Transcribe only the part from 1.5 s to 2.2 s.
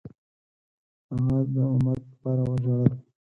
د امت